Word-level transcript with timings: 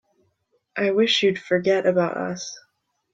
I 0.75 0.89
wish 0.89 1.21
you'd 1.21 1.37
forget 1.37 1.85
about 1.85 2.17
us. 2.17 2.57